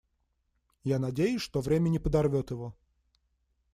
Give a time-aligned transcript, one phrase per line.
[0.83, 2.75] Я надеюсь, что время не подорвет его.